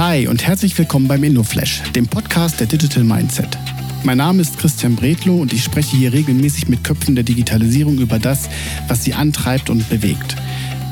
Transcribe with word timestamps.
Hi 0.00 0.26
und 0.28 0.46
herzlich 0.46 0.78
willkommen 0.78 1.08
beim 1.08 1.22
InnoFlash, 1.22 1.82
dem 1.94 2.06
Podcast 2.06 2.58
der 2.58 2.66
Digital 2.66 3.04
Mindset. 3.04 3.58
Mein 4.02 4.16
Name 4.16 4.40
ist 4.40 4.56
Christian 4.56 4.96
Bredlow 4.96 5.42
und 5.42 5.52
ich 5.52 5.62
spreche 5.62 5.94
hier 5.94 6.14
regelmäßig 6.14 6.68
mit 6.68 6.82
Köpfen 6.82 7.16
der 7.16 7.24
Digitalisierung 7.24 7.98
über 7.98 8.18
das, 8.18 8.48
was 8.88 9.04
sie 9.04 9.12
antreibt 9.12 9.68
und 9.68 9.86
bewegt. 9.90 10.36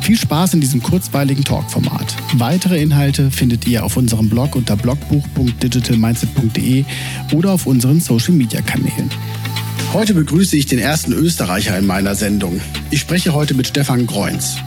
Viel 0.02 0.18
Spaß 0.18 0.52
in 0.52 0.60
diesem 0.60 0.82
kurzweiligen 0.82 1.42
Talkformat. 1.42 2.14
Weitere 2.34 2.82
Inhalte 2.82 3.30
findet 3.30 3.66
ihr 3.66 3.82
auf 3.82 3.96
unserem 3.96 4.28
Blog 4.28 4.54
unter 4.54 4.76
blogbuch.digitalmindset.de 4.76 6.84
oder 7.32 7.52
auf 7.52 7.64
unseren 7.64 8.00
Social 8.00 8.34
Media 8.34 8.60
Kanälen. 8.60 9.08
Heute 9.94 10.12
begrüße 10.12 10.54
ich 10.54 10.66
den 10.66 10.80
ersten 10.80 11.14
Österreicher 11.14 11.78
in 11.78 11.86
meiner 11.86 12.14
Sendung. 12.14 12.60
Ich 12.90 13.00
spreche 13.00 13.32
heute 13.32 13.54
mit 13.54 13.68
Stefan 13.68 14.06
Greuns. 14.06 14.58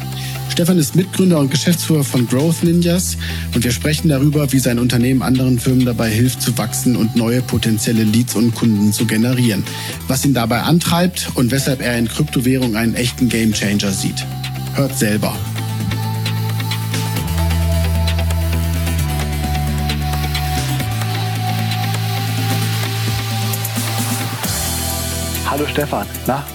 Stefan 0.52 0.78
ist 0.78 0.98
Mitgründer 0.98 1.40
und 1.40 1.50
Geschäftsführer 1.50 2.04
von 2.04 2.28
Growth 2.28 2.62
Ninjas 2.62 3.16
und 3.56 3.64
wir 3.64 3.72
sprechen 3.72 4.10
darüber, 4.10 4.52
wie 4.52 4.60
sein 4.60 4.80
Unternehmen 4.80 5.22
anderen 5.22 5.58
Firmen 5.58 5.86
dabei 5.86 6.10
hilft 6.10 6.42
zu 6.42 6.58
wachsen 6.58 6.98
und 6.98 7.16
neue 7.16 7.42
potenzielle 7.42 8.04
Leads 8.04 8.36
und 8.36 8.54
Kunden 8.54 8.92
zu 8.92 9.06
generieren, 9.06 9.64
was 10.10 10.26
ihn 10.26 10.34
dabei 10.34 10.64
antreibt 10.64 11.30
und 11.36 11.52
weshalb 11.52 11.82
er 11.82 11.98
in 11.98 12.10
Kryptowährung 12.10 12.76
einen 12.76 12.96
echten 12.96 13.30
Gamechanger 13.30 13.92
sieht. 13.92 14.26
Hört 14.76 14.98
selber. 15.00 15.34
Hallo 25.50 25.66
Stefan, 25.66 26.08
na? 26.28 26.46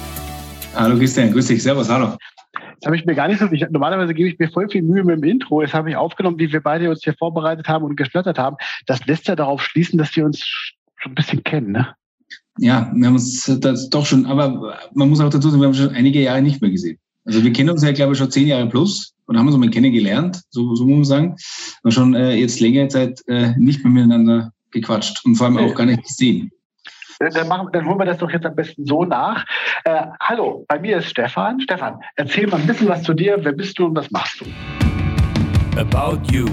Hallo 0.74 0.98
Christian, 0.98 1.33
grüß 1.33 1.47
dich, 1.47 1.62
servus, 1.62 1.88
hallo. 1.88 2.19
Das 2.86 2.90
habe 2.90 3.00
ich 3.00 3.04
mir 3.04 3.16
gar 3.16 3.26
nicht 3.26 3.40
so. 3.40 3.50
Ich, 3.50 3.66
normalerweise 3.68 4.14
gebe 4.14 4.28
ich 4.28 4.38
mir 4.38 4.48
voll 4.48 4.68
viel 4.68 4.82
Mühe 4.82 5.02
mit 5.02 5.16
dem 5.16 5.24
Intro. 5.24 5.60
Jetzt 5.60 5.74
habe 5.74 5.90
ich 5.90 5.96
aufgenommen, 5.96 6.38
wie 6.38 6.52
wir 6.52 6.60
beide 6.60 6.88
uns 6.88 7.02
hier 7.02 7.14
vorbereitet 7.14 7.66
haben 7.66 7.84
und 7.84 7.96
geschlottert 7.96 8.38
haben. 8.38 8.56
Das 8.86 9.04
lässt 9.06 9.27
ja 9.27 9.34
darauf 9.34 9.60
schließen, 9.60 9.98
dass 9.98 10.14
wir 10.14 10.24
uns 10.24 10.46
schon 10.94 11.11
ein 11.11 11.14
bisschen 11.16 11.42
kennen, 11.42 11.72
ne? 11.72 11.88
Ja, 12.58 12.92
wir 12.94 13.08
haben 13.08 13.14
uns 13.14 13.44
das 13.61 13.91
doch 13.91 14.06
schon, 14.06 14.27
aber 14.27 14.78
man 14.94 15.08
muss 15.08 15.19
auch 15.19 15.30
dazu 15.30 15.50
sagen, 15.50 15.61
wir 15.61 15.66
haben 15.66 15.74
schon 15.74 15.96
einige 15.96 16.22
Jahre 16.22 16.42
nicht 16.42 16.62
mehr 16.62 16.70
gesehen. 16.70 16.98
Also 17.24 17.42
wir 17.42 17.52
kennen 17.52 17.70
uns 17.70 17.83
ja, 17.83 17.91
glaube 17.91 18.12
ich, 18.12 18.19
schon 18.19 18.30
zehn 18.30 18.46
Jahre 18.46 18.69
plus 18.69 19.16
und 19.27 19.36
haben 19.36 19.48
uns 19.48 19.56
mal 19.56 19.68
kennengelernt, 19.68 20.42
so, 20.50 20.77
so 20.77 20.86
muss 20.86 20.96
man 20.96 21.05
sagen. 21.05 21.36
Und 21.83 21.91
schon 21.91 22.14
äh, 22.14 22.36
jetzt 22.36 22.61
längere 22.61 22.86
Zeit 22.86 23.20
äh, 23.27 23.52
nicht 23.58 23.83
mehr 23.83 23.92
miteinander 23.92 24.52
gequatscht 24.70 25.24
und 25.24 25.34
vor 25.34 25.48
allem 25.48 25.58
auch 25.58 25.74
gar 25.74 25.86
nicht 25.86 26.05
gesehen. 26.05 26.52
Dann, 27.19 27.48
machen, 27.48 27.69
dann 27.72 27.86
holen 27.86 27.98
wir 27.98 28.05
das 28.05 28.19
doch 28.19 28.31
jetzt 28.31 28.45
am 28.45 28.55
besten 28.55 28.84
so 28.84 29.05
nach. 29.05 29.47
Äh, 29.84 30.03
hallo, 30.20 30.67
bei 30.69 30.78
mir 30.78 30.98
ist 30.98 31.09
Stefan. 31.09 31.58
Stefan, 31.62 31.98
erzähl 32.17 32.47
mal 32.47 32.61
ein 32.61 32.67
bisschen 32.67 32.89
was 32.89 33.03
zu 33.05 33.14
dir. 33.14 33.39
Wer 33.41 33.53
bist 33.53 33.78
du 33.78 33.86
und 33.86 33.97
was 33.97 34.11
machst 34.11 34.42
du? 34.42 34.45
About 35.81 36.20
You. 36.31 36.47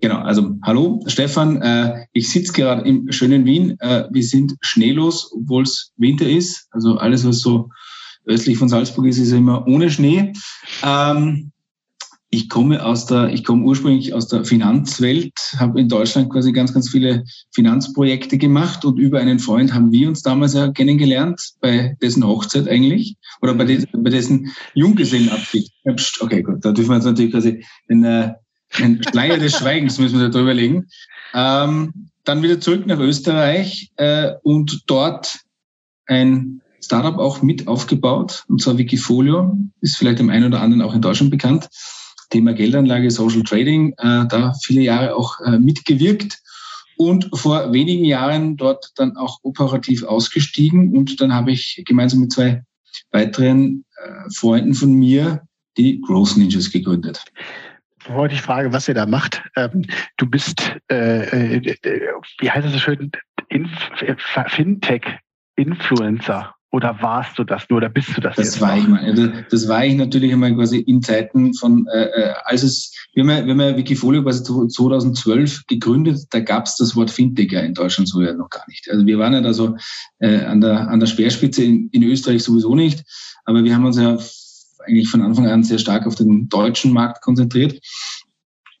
Genau, 0.00 0.18
also 0.18 0.56
hallo 0.64 1.00
Stefan, 1.06 1.62
äh, 1.62 2.06
ich 2.12 2.28
sitze 2.28 2.52
gerade 2.52 2.82
im 2.82 3.10
schönen 3.12 3.44
Wien. 3.44 3.76
Äh, 3.78 4.04
wir 4.10 4.24
sind 4.24 4.54
schneelos, 4.60 5.32
obwohl 5.32 5.62
es 5.62 5.92
Winter 5.98 6.28
ist. 6.28 6.66
Also 6.72 6.96
alles, 6.96 7.24
was 7.24 7.38
so 7.38 7.70
östlich 8.24 8.58
von 8.58 8.68
Salzburg 8.68 9.06
ist, 9.06 9.18
ist 9.18 9.30
immer 9.30 9.64
ohne 9.68 9.90
Schnee. 9.90 10.32
Ähm, 10.84 11.52
ich 12.30 12.48
komme 12.48 12.84
aus 12.84 13.06
der, 13.06 13.28
ich 13.32 13.44
komme 13.44 13.64
ursprünglich 13.64 14.12
aus 14.12 14.26
der 14.28 14.44
Finanzwelt, 14.44 15.32
habe 15.58 15.80
in 15.80 15.88
Deutschland 15.88 16.30
quasi 16.30 16.52
ganz, 16.52 16.74
ganz 16.74 16.90
viele 16.90 17.24
Finanzprojekte 17.54 18.36
gemacht 18.36 18.84
und 18.84 18.98
über 18.98 19.20
einen 19.20 19.38
Freund 19.38 19.72
haben 19.72 19.92
wir 19.92 20.08
uns 20.08 20.22
damals 20.22 20.54
ja 20.54 20.70
kennengelernt, 20.72 21.40
bei 21.60 21.96
dessen 22.02 22.26
Hochzeit 22.26 22.68
eigentlich, 22.68 23.16
oder 23.42 23.54
bei, 23.54 23.64
des, 23.64 23.86
bei 23.92 24.10
dessen 24.10 24.52
Junggesellenabschied. 24.74 25.70
Okay, 26.20 26.42
gut, 26.42 26.64
da 26.64 26.72
dürfen 26.72 26.90
wir 26.90 26.96
jetzt 26.96 27.04
natürlich 27.04 27.32
quasi 27.32 27.64
den, 27.88 28.04
äh, 28.04 28.34
den 28.78 29.02
Schleier 29.08 29.38
des 29.38 29.56
Schweigens 29.56 29.98
müssen 29.98 30.18
wir 30.18 30.28
da 30.28 30.36
drüber 30.36 30.54
legen. 30.54 30.86
Ähm, 31.32 32.08
dann 32.24 32.42
wieder 32.42 32.60
zurück 32.60 32.86
nach 32.86 32.98
Österreich 32.98 33.92
äh, 33.96 34.32
und 34.42 34.82
dort 34.86 35.38
ein 36.06 36.60
Startup 36.80 37.18
auch 37.18 37.42
mit 37.42 37.68
aufgebaut, 37.68 38.44
und 38.48 38.60
zwar 38.60 38.78
Wikifolio, 38.78 39.56
ist 39.80 39.96
vielleicht 39.96 40.18
dem 40.18 40.30
einen 40.30 40.46
oder 40.46 40.60
anderen 40.60 40.82
auch 40.82 40.94
in 40.94 41.02
Deutschland 41.02 41.30
bekannt. 41.30 41.68
Thema 42.30 42.54
Geldanlage, 42.54 43.10
Social 43.10 43.42
Trading, 43.42 43.92
äh, 43.98 44.26
da 44.28 44.54
viele 44.62 44.82
Jahre 44.82 45.14
auch 45.14 45.40
äh, 45.40 45.58
mitgewirkt 45.58 46.38
und 46.96 47.28
vor 47.34 47.72
wenigen 47.72 48.04
Jahren 48.04 48.56
dort 48.56 48.92
dann 48.96 49.16
auch 49.16 49.38
operativ 49.42 50.02
ausgestiegen 50.02 50.96
und 50.96 51.20
dann 51.20 51.32
habe 51.32 51.52
ich 51.52 51.82
gemeinsam 51.86 52.20
mit 52.20 52.32
zwei 52.32 52.62
weiteren 53.12 53.84
äh, 54.02 54.30
Freunden 54.34 54.74
von 54.74 54.92
mir 54.92 55.42
die 55.76 56.00
Growth 56.00 56.36
Ninjas 56.36 56.70
gegründet. 56.70 57.22
Heute 58.08 58.34
ich 58.34 58.42
frage, 58.42 58.72
was 58.72 58.88
ihr 58.88 58.94
da 58.94 59.06
macht. 59.06 59.42
Ähm, 59.56 59.84
du 60.16 60.26
bist, 60.26 60.76
äh, 60.90 61.58
äh, 61.58 61.76
wie 62.38 62.50
heißt 62.50 62.64
das 62.64 62.72
so 62.72 62.78
schön, 62.78 63.10
Inf 63.48 63.70
Fintech-Influencer. 64.48 66.55
Oder 66.72 67.00
warst 67.00 67.38
du 67.38 67.44
das 67.44 67.62
nur 67.70 67.78
oder 67.78 67.88
bist 67.88 68.16
du 68.16 68.20
das? 68.20 68.36
Das 68.36 68.60
war 68.60 68.76
ich 68.76 68.86
mal. 68.86 69.00
Also 69.00 69.28
das 69.50 69.68
war 69.68 69.84
ich 69.84 69.94
natürlich 69.94 70.32
einmal 70.32 70.54
quasi 70.54 70.78
in 70.78 71.00
Zeiten 71.00 71.54
von, 71.54 71.86
äh, 71.86 72.04
äh 72.04 72.34
als 72.44 72.64
es, 72.64 72.92
wir 73.14 73.22
haben 73.22 73.30
ja, 73.30 73.44
wir 73.44 73.52
haben 73.52 73.60
ja 73.60 73.76
Wikifolio 73.76 74.22
quasi 74.22 74.42
2012 74.42 75.66
gegründet, 75.68 76.26
da 76.30 76.40
gab 76.40 76.66
es 76.66 76.76
das 76.76 76.96
Wort 76.96 77.10
Fintech 77.10 77.52
ja 77.52 77.60
in 77.60 77.74
Deutschland 77.74 78.08
so 78.08 78.20
ja 78.20 78.34
noch 78.34 78.50
gar 78.50 78.64
nicht. 78.68 78.90
Also 78.90 79.06
wir 79.06 79.18
waren 79.18 79.32
ja 79.32 79.40
da 79.40 79.52
so 79.52 79.76
äh, 80.18 80.40
an, 80.40 80.60
der, 80.60 80.88
an 80.88 81.00
der 81.00 81.06
Speerspitze 81.06 81.62
in, 81.62 81.88
in 81.92 82.02
Österreich 82.02 82.42
sowieso 82.42 82.74
nicht, 82.74 83.04
aber 83.44 83.62
wir 83.62 83.74
haben 83.74 83.86
uns 83.86 83.96
ja 83.96 84.18
eigentlich 84.86 85.08
von 85.08 85.22
Anfang 85.22 85.46
an 85.46 85.62
sehr 85.62 85.78
stark 85.78 86.06
auf 86.06 86.14
den 86.14 86.48
deutschen 86.48 86.92
Markt 86.92 87.22
konzentriert. 87.22 87.80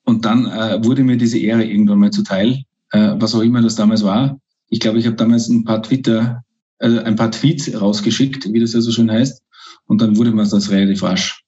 Und 0.04 0.24
dann 0.24 0.46
äh, 0.46 0.84
wurde 0.84 1.02
mir 1.02 1.16
diese 1.16 1.38
Ehre 1.38 1.64
irgendwann 1.64 1.98
mal 1.98 2.10
zuteil, 2.10 2.62
äh, 2.92 3.14
was 3.16 3.34
auch 3.34 3.42
immer 3.42 3.60
das 3.60 3.74
damals 3.74 4.04
war. 4.04 4.38
Ich 4.68 4.80
glaube, 4.80 4.98
ich 4.98 5.06
habe 5.06 5.16
damals 5.16 5.48
ein 5.48 5.64
paar 5.64 5.82
Twitter 5.82 6.44
also 6.78 7.02
ein 7.02 7.16
paar 7.16 7.30
Tweets 7.30 7.80
rausgeschickt, 7.80 8.52
wie 8.52 8.60
das 8.60 8.72
ja 8.72 8.80
so 8.80 8.90
schön 8.90 9.10
heißt. 9.10 9.42
Und 9.86 10.00
dann 10.00 10.16
wurde 10.16 10.32
man 10.32 10.48
das 10.48 10.70
relativ 10.70 11.02
rasch. 11.02 11.42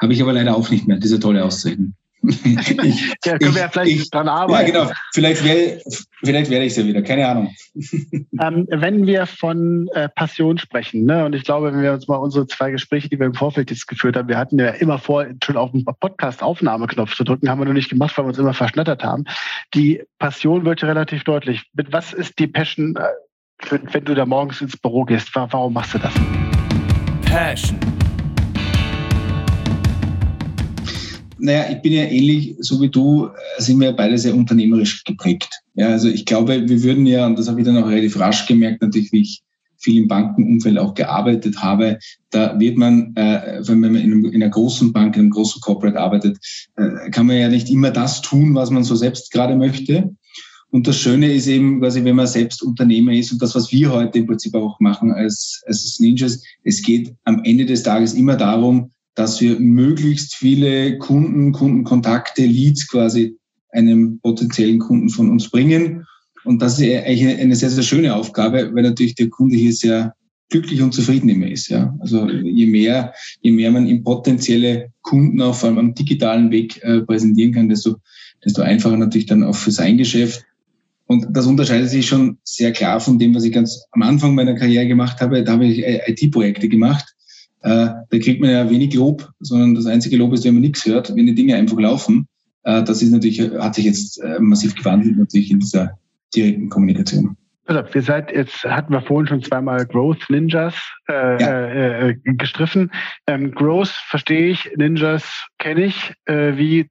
Habe 0.00 0.12
ich 0.12 0.22
aber 0.22 0.32
leider 0.32 0.56
auch 0.56 0.70
nicht 0.70 0.86
mehr, 0.86 0.98
diese 0.98 1.20
tolle 1.20 1.44
Auszeichnung. 1.44 1.94
ich, 2.22 3.14
ja, 3.24 3.38
können 3.38 3.54
wir 3.54 3.62
ja 3.62 3.68
vielleicht 3.68 4.00
ich, 4.00 4.10
dran 4.10 4.28
arbeiten. 4.28 4.74
Ja, 4.74 4.84
genau. 4.84 4.92
Vielleicht, 5.12 5.44
wär, 5.44 5.80
vielleicht 6.24 6.50
werde 6.50 6.64
ich 6.64 6.72
es 6.72 6.78
ja 6.78 6.86
wieder, 6.86 7.02
keine 7.02 7.26
Ahnung. 7.28 7.54
Ähm, 8.38 8.66
wenn 8.68 9.06
wir 9.06 9.24
von 9.24 9.88
äh, 9.94 10.10
Passion 10.10 10.58
sprechen, 10.58 11.06
ne, 11.06 11.24
und 11.24 11.34
ich 11.34 11.44
glaube, 11.44 11.72
wenn 11.72 11.80
wir 11.80 11.94
uns 11.94 12.06
mal 12.06 12.16
unsere 12.16 12.46
zwei 12.46 12.70
Gespräche, 12.70 13.08
die 13.08 13.18
wir 13.18 13.24
im 13.24 13.32
Vorfeld 13.32 13.70
jetzt 13.70 13.86
geführt 13.86 14.14
haben, 14.14 14.28
wir 14.28 14.36
hatten 14.36 14.58
ja 14.58 14.68
immer 14.68 14.98
vor, 14.98 15.24
schon 15.42 15.56
auf 15.56 15.72
den 15.72 15.86
Podcast-Aufnahmeknopf 15.86 17.16
zu 17.16 17.24
drücken, 17.24 17.48
haben 17.48 17.60
wir 17.60 17.64
noch 17.64 17.72
nicht 17.72 17.88
gemacht, 17.88 18.16
weil 18.18 18.26
wir 18.26 18.28
uns 18.28 18.38
immer 18.38 18.52
verschnattert 18.52 19.02
haben. 19.02 19.24
Die 19.72 20.02
Passion 20.18 20.66
wird 20.66 20.84
relativ 20.84 21.24
deutlich. 21.24 21.62
Mit 21.72 21.94
was 21.94 22.12
ist 22.12 22.38
die 22.38 22.46
Passion? 22.46 22.98
Wenn 23.58 24.04
du 24.04 24.14
da 24.14 24.26
morgens 24.26 24.60
ins 24.60 24.76
Büro 24.76 25.04
gehst, 25.04 25.34
warum 25.34 25.72
machst 25.72 25.94
du 25.94 25.98
das? 25.98 26.12
Passion. 27.24 27.78
Naja, 31.38 31.66
ich 31.70 31.82
bin 31.82 31.92
ja 31.92 32.04
ähnlich, 32.04 32.56
so 32.60 32.80
wie 32.80 32.88
du, 32.88 33.26
äh, 33.26 33.30
sind 33.58 33.80
wir 33.80 33.92
beide 33.92 34.16
sehr 34.18 34.34
unternehmerisch 34.34 35.04
geprägt. 35.04 35.48
Ja, 35.74 35.88
also 35.88 36.08
ich 36.08 36.24
glaube, 36.24 36.68
wir 36.68 36.82
würden 36.82 37.06
ja, 37.06 37.26
und 37.26 37.38
das 37.38 37.48
habe 37.48 37.60
ich 37.60 37.66
dann 37.66 37.76
auch 37.76 37.88
relativ 37.88 38.18
rasch 38.18 38.46
gemerkt, 38.46 38.82
natürlich, 38.82 39.12
wie 39.12 39.20
ich 39.20 39.42
viel 39.78 40.02
im 40.02 40.08
Bankenumfeld 40.08 40.78
auch 40.78 40.94
gearbeitet 40.94 41.62
habe, 41.62 41.98
da 42.30 42.58
wird 42.58 42.78
man, 42.78 43.14
äh, 43.16 43.60
wenn 43.66 43.80
man 43.80 43.94
in, 43.94 44.24
in 44.24 44.42
einer 44.42 44.50
großen 44.50 44.92
Bank, 44.92 45.16
in 45.16 45.22
einem 45.22 45.30
großen 45.30 45.60
Corporate 45.60 45.98
arbeitet, 46.00 46.38
äh, 46.76 47.10
kann 47.10 47.26
man 47.26 47.36
ja 47.36 47.48
nicht 47.48 47.70
immer 47.70 47.90
das 47.90 48.22
tun, 48.22 48.54
was 48.54 48.70
man 48.70 48.84
so 48.84 48.94
selbst 48.96 49.30
gerade 49.30 49.56
möchte. 49.56 50.14
Und 50.70 50.86
das 50.86 50.98
Schöne 50.98 51.32
ist 51.32 51.46
eben 51.46 51.80
quasi, 51.80 52.04
wenn 52.04 52.16
man 52.16 52.26
selbst 52.26 52.62
Unternehmer 52.62 53.12
ist 53.12 53.32
und 53.32 53.40
das, 53.40 53.54
was 53.54 53.70
wir 53.72 53.92
heute 53.92 54.18
im 54.18 54.26
Prinzip 54.26 54.54
auch 54.54 54.78
machen 54.80 55.12
als, 55.12 55.62
als 55.66 55.98
Ninjas, 56.00 56.42
es 56.64 56.82
geht 56.82 57.14
am 57.24 57.42
Ende 57.44 57.66
des 57.66 57.82
Tages 57.82 58.14
immer 58.14 58.36
darum, 58.36 58.90
dass 59.14 59.40
wir 59.40 59.58
möglichst 59.58 60.34
viele 60.34 60.98
Kunden, 60.98 61.52
Kundenkontakte, 61.52 62.44
Leads 62.44 62.88
quasi 62.88 63.36
einem 63.70 64.20
potenziellen 64.20 64.78
Kunden 64.78 65.08
von 65.08 65.30
uns 65.30 65.50
bringen. 65.50 66.04
Und 66.44 66.62
das 66.62 66.78
ist 66.78 66.86
eigentlich 66.86 67.26
eine 67.26 67.56
sehr, 67.56 67.70
sehr 67.70 67.82
schöne 67.82 68.14
Aufgabe, 68.14 68.70
weil 68.74 68.82
natürlich 68.82 69.14
der 69.14 69.30
Kunde 69.30 69.56
hier 69.56 69.72
sehr 69.72 70.14
glücklich 70.48 70.80
und 70.82 70.92
zufrieden 70.92 71.28
immer 71.28 71.48
ist. 71.48 71.68
Ja? 71.68 71.94
Also 72.00 72.28
je 72.28 72.66
mehr, 72.66 73.14
je 73.40 73.52
mehr 73.52 73.70
man 73.70 73.86
ihm 73.86 74.04
potenzielle 74.04 74.90
Kunden 75.02 75.40
auch 75.40 75.54
vor 75.54 75.68
allem 75.68 75.78
am 75.78 75.94
digitalen 75.94 76.50
Weg 76.50 76.82
äh, 76.82 77.00
präsentieren 77.00 77.52
kann, 77.52 77.68
desto, 77.68 77.96
desto 78.44 78.62
einfacher 78.62 78.96
natürlich 78.96 79.26
dann 79.26 79.42
auch 79.42 79.56
für 79.56 79.72
sein 79.72 79.98
Geschäft 79.98 80.44
und 81.06 81.26
das 81.30 81.46
unterscheidet 81.46 81.88
sich 81.88 82.06
schon 82.06 82.38
sehr 82.42 82.72
klar 82.72 83.00
von 83.00 83.18
dem, 83.18 83.34
was 83.34 83.44
ich 83.44 83.52
ganz 83.52 83.84
am 83.92 84.02
Anfang 84.02 84.34
meiner 84.34 84.54
Karriere 84.54 84.88
gemacht 84.88 85.20
habe. 85.20 85.44
Da 85.44 85.52
habe 85.52 85.66
ich 85.66 85.84
IT-Projekte 85.84 86.68
gemacht. 86.68 87.14
Äh, 87.62 87.88
da 88.10 88.18
kriegt 88.18 88.40
man 88.40 88.50
ja 88.50 88.68
wenig 88.68 88.94
Lob, 88.94 89.30
sondern 89.40 89.74
das 89.74 89.86
einzige 89.86 90.16
Lob 90.16 90.32
ist, 90.32 90.44
wenn 90.44 90.54
man 90.54 90.62
nichts 90.62 90.84
hört, 90.84 91.14
wenn 91.14 91.26
die 91.26 91.34
Dinge 91.34 91.54
einfach 91.54 91.78
laufen. 91.78 92.26
Äh, 92.64 92.82
das 92.82 93.02
ist 93.02 93.10
natürlich, 93.10 93.40
hat 93.40 93.76
sich 93.76 93.84
jetzt 93.84 94.20
äh, 94.20 94.40
massiv 94.40 94.74
gewandelt 94.74 95.16
natürlich 95.16 95.50
in 95.50 95.60
dieser 95.60 95.98
direkten 96.34 96.68
Kommunikation. 96.68 97.36
Auf, 97.68 97.94
ihr 97.94 98.02
seid, 98.02 98.32
jetzt 98.32 98.64
hatten 98.64 98.92
wir 98.92 99.02
vorhin 99.02 99.26
schon 99.26 99.42
zweimal 99.42 99.84
Growth 99.86 100.28
Ninjas 100.28 100.74
äh, 101.08 101.42
ja. 101.42 101.66
äh, 101.66 102.10
äh 102.10 102.16
gestriffen. 102.24 102.92
Ähm, 103.26 103.52
Growth 103.52 103.92
verstehe 104.08 104.48
ich, 104.48 104.70
Ninjas 104.76 105.24
kenne 105.58 105.86
ich. 105.86 106.12
Äh, 106.26 106.56
wie, 106.56 106.88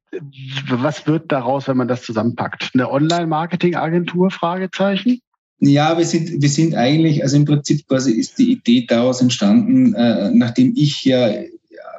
was 0.67 1.07
wird 1.07 1.31
daraus, 1.31 1.67
wenn 1.67 1.77
man 1.77 1.87
das 1.87 2.03
zusammenpackt? 2.03 2.71
Eine 2.73 2.91
Online-Marketing-Agentur? 2.91 4.31
Fragezeichen? 4.31 5.21
Ja, 5.59 5.97
wir 5.97 6.05
sind, 6.05 6.41
wir 6.41 6.49
sind 6.49 6.75
eigentlich, 6.75 7.23
also 7.23 7.37
im 7.37 7.45
Prinzip 7.45 7.87
quasi 7.87 8.11
ist 8.11 8.37
die 8.37 8.51
Idee 8.51 8.85
daraus 8.87 9.21
entstanden, 9.21 9.93
äh, 9.93 10.29
nachdem 10.31 10.73
ich 10.75 11.05
ja 11.05 11.29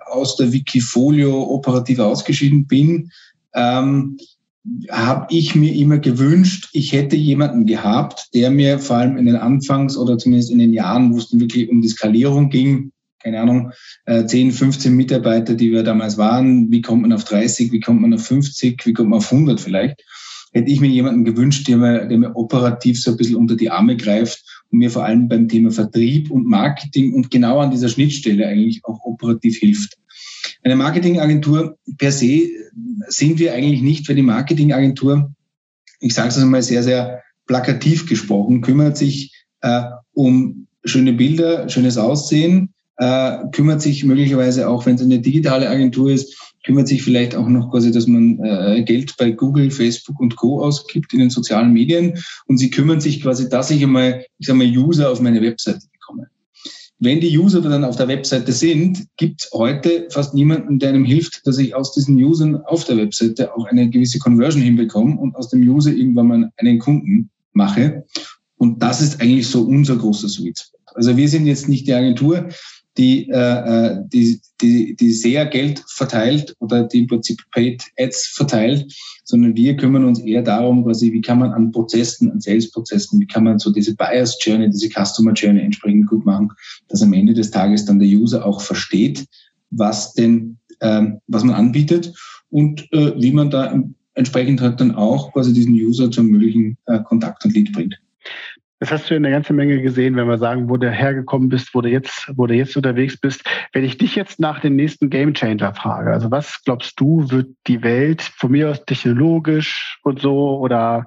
aus 0.06 0.36
der 0.36 0.52
Wikifolio 0.52 1.42
operativ 1.42 1.98
ausgeschieden 1.98 2.66
bin, 2.66 3.10
ähm, 3.54 4.18
habe 4.90 5.26
ich 5.30 5.54
mir 5.54 5.74
immer 5.74 5.98
gewünscht, 5.98 6.70
ich 6.72 6.92
hätte 6.92 7.16
jemanden 7.16 7.66
gehabt, 7.66 8.28
der 8.34 8.50
mir 8.50 8.78
vor 8.78 8.96
allem 8.96 9.16
in 9.16 9.26
den 9.26 9.36
Anfangs- 9.36 9.96
oder 9.96 10.18
zumindest 10.18 10.50
in 10.50 10.58
den 10.58 10.72
Jahren, 10.72 11.12
wo 11.12 11.18
es 11.18 11.28
dann 11.28 11.40
wirklich 11.40 11.68
um 11.68 11.82
die 11.82 11.88
Skalierung 11.88 12.50
ging, 12.50 12.92
keine 13.22 13.40
Ahnung, 13.40 13.72
10, 14.06 14.48
äh, 14.48 14.52
15 14.52 14.94
Mitarbeiter, 14.94 15.54
die 15.54 15.72
wir 15.72 15.82
damals 15.82 16.16
waren, 16.18 16.70
wie 16.70 16.82
kommt 16.82 17.02
man 17.02 17.12
auf 17.12 17.24
30, 17.24 17.72
wie 17.72 17.80
kommt 17.80 18.00
man 18.00 18.14
auf 18.14 18.24
50, 18.24 18.86
wie 18.86 18.92
kommt 18.92 19.10
man 19.10 19.18
auf 19.18 19.32
100 19.32 19.60
vielleicht, 19.60 20.02
hätte 20.52 20.70
ich 20.70 20.80
mir 20.80 20.88
jemanden 20.88 21.24
gewünscht, 21.24 21.68
der 21.68 21.76
mir, 21.76 22.06
der 22.06 22.18
mir 22.18 22.36
operativ 22.36 23.00
so 23.00 23.10
ein 23.10 23.16
bisschen 23.16 23.36
unter 23.36 23.56
die 23.56 23.70
Arme 23.70 23.96
greift 23.96 24.42
und 24.70 24.78
mir 24.78 24.90
vor 24.90 25.04
allem 25.04 25.28
beim 25.28 25.48
Thema 25.48 25.70
Vertrieb 25.70 26.30
und 26.30 26.46
Marketing 26.46 27.14
und 27.14 27.30
genau 27.30 27.60
an 27.60 27.70
dieser 27.70 27.88
Schnittstelle 27.88 28.46
eigentlich 28.46 28.84
auch 28.84 29.00
operativ 29.04 29.58
hilft. 29.58 29.96
Eine 30.66 30.74
Marketingagentur 30.74 31.78
per 31.96 32.10
se 32.10 32.48
sind 33.06 33.38
wir 33.38 33.54
eigentlich 33.54 33.82
nicht, 33.82 34.08
weil 34.08 34.16
die 34.16 34.22
Marketingagentur, 34.22 35.32
ich 36.00 36.12
sage 36.12 36.30
es 36.30 36.38
einmal 36.38 36.60
sehr, 36.60 36.82
sehr 36.82 37.22
plakativ 37.46 38.08
gesprochen, 38.08 38.62
kümmert 38.62 38.96
sich 38.96 39.32
äh, 39.60 39.82
um 40.12 40.66
schöne 40.84 41.12
Bilder, 41.12 41.68
schönes 41.68 41.98
Aussehen, 41.98 42.74
äh, 42.96 43.36
kümmert 43.52 43.80
sich 43.80 44.02
möglicherweise 44.02 44.68
auch, 44.68 44.86
wenn 44.86 44.96
es 44.96 45.02
eine 45.02 45.20
digitale 45.20 45.70
Agentur 45.70 46.10
ist, 46.10 46.36
kümmert 46.64 46.88
sich 46.88 47.04
vielleicht 47.04 47.36
auch 47.36 47.46
noch 47.46 47.70
quasi, 47.70 47.92
dass 47.92 48.08
man 48.08 48.40
äh, 48.42 48.82
Geld 48.82 49.16
bei 49.18 49.30
Google, 49.30 49.70
Facebook 49.70 50.18
und 50.18 50.34
Co. 50.34 50.60
ausgibt 50.64 51.12
in 51.12 51.20
den 51.20 51.30
sozialen 51.30 51.72
Medien 51.72 52.18
und 52.46 52.58
sie 52.58 52.70
kümmern 52.70 53.00
sich 53.00 53.22
quasi, 53.22 53.48
dass 53.48 53.70
ich 53.70 53.84
einmal, 53.84 54.26
ich 54.38 54.48
sage 54.48 54.58
mal, 54.58 54.66
User 54.66 55.12
auf 55.12 55.20
meine 55.20 55.40
Webseite 55.42 55.86
bekomme. 55.92 56.26
Wenn 56.98 57.20
die 57.20 57.36
User 57.36 57.60
dann 57.60 57.84
auf 57.84 57.96
der 57.96 58.08
Webseite 58.08 58.52
sind, 58.52 59.06
gibt 59.18 59.50
heute 59.52 60.08
fast 60.10 60.32
niemanden, 60.32 60.78
der 60.78 60.90
einem 60.90 61.04
hilft, 61.04 61.46
dass 61.46 61.58
ich 61.58 61.74
aus 61.74 61.92
diesen 61.92 62.16
Usern 62.22 62.56
auf 62.56 62.84
der 62.84 62.96
Webseite 62.96 63.54
auch 63.54 63.66
eine 63.66 63.90
gewisse 63.90 64.18
Conversion 64.18 64.62
hinbekomme 64.62 65.18
und 65.18 65.36
aus 65.36 65.50
dem 65.50 65.60
User 65.60 65.92
irgendwann 65.92 66.26
mal 66.26 66.50
einen 66.56 66.78
Kunden 66.78 67.30
mache. 67.52 68.06
Und 68.56 68.82
das 68.82 69.02
ist 69.02 69.20
eigentlich 69.20 69.46
so 69.46 69.62
unser 69.62 69.96
großer 69.96 70.28
Sweet 70.28 70.58
Spot. 70.58 70.78
Also 70.94 71.16
wir 71.18 71.28
sind 71.28 71.46
jetzt 71.46 71.68
nicht 71.68 71.86
die 71.86 71.92
Agentur, 71.92 72.48
die, 72.98 73.28
äh, 73.28 73.36
äh, 73.36 74.02
die, 74.12 74.40
die, 74.60 74.96
die 74.96 75.12
sehr 75.12 75.46
Geld 75.46 75.82
verteilt 75.88 76.54
oder 76.60 76.84
die 76.84 77.00
im 77.00 77.06
Prinzip 77.06 77.40
Paid 77.52 77.84
Ads 77.98 78.28
verteilt, 78.28 78.92
sondern 79.24 79.56
wir 79.56 79.76
kümmern 79.76 80.04
uns 80.04 80.20
eher 80.20 80.42
darum, 80.42 80.84
quasi, 80.84 81.12
wie 81.12 81.20
kann 81.20 81.40
man 81.40 81.52
an 81.52 81.72
Prozessen, 81.72 82.30
an 82.30 82.40
Sales-Prozessen, 82.40 83.20
wie 83.20 83.26
kann 83.26 83.44
man 83.44 83.58
so 83.58 83.70
diese 83.70 83.94
Buyers 83.94 84.38
Journey, 84.40 84.70
diese 84.70 84.88
Customer 84.88 85.32
Journey 85.32 85.60
entsprechend 85.60 86.06
gut 86.08 86.24
machen, 86.24 86.50
dass 86.88 87.02
am 87.02 87.12
Ende 87.12 87.34
des 87.34 87.50
Tages 87.50 87.84
dann 87.84 87.98
der 87.98 88.08
User 88.08 88.46
auch 88.46 88.60
versteht, 88.60 89.26
was 89.70 90.14
denn, 90.14 90.58
ähm, 90.80 91.20
was 91.26 91.44
man 91.44 91.54
anbietet 91.54 92.14
und 92.50 92.90
äh, 92.92 93.12
wie 93.20 93.32
man 93.32 93.50
da 93.50 93.78
entsprechend 94.14 94.60
halt 94.60 94.80
dann 94.80 94.94
auch 94.94 95.32
quasi 95.32 95.52
diesen 95.52 95.74
User 95.74 96.10
zum 96.10 96.28
möglichen 96.28 96.78
äh, 96.86 97.00
Kontakt 97.00 97.44
und 97.44 97.54
Lead 97.54 97.72
bringt. 97.72 97.98
Das 98.78 98.92
hast 98.92 99.08
du 99.08 99.14
eine 99.14 99.30
ganze 99.30 99.54
Menge 99.54 99.80
gesehen, 99.80 100.16
wenn 100.16 100.28
wir 100.28 100.36
sagen, 100.36 100.68
wo 100.68 100.76
du 100.76 100.90
hergekommen 100.90 101.48
bist, 101.48 101.74
wo 101.74 101.80
du 101.80 101.88
jetzt, 101.88 102.30
wo 102.36 102.46
du 102.46 102.52
jetzt 102.52 102.76
unterwegs 102.76 103.18
bist. 103.18 103.42
Wenn 103.72 103.84
ich 103.84 103.96
dich 103.96 104.14
jetzt 104.16 104.38
nach 104.38 104.60
dem 104.60 104.76
nächsten 104.76 105.08
Gamechanger 105.08 105.74
frage, 105.74 106.12
also 106.12 106.30
was 106.30 106.62
glaubst 106.62 107.00
du, 107.00 107.30
wird 107.30 107.48
die 107.66 107.82
Welt 107.82 108.20
von 108.20 108.50
mir 108.50 108.68
aus 108.68 108.84
technologisch 108.84 109.98
und 110.02 110.20
so 110.20 110.58
oder 110.58 111.06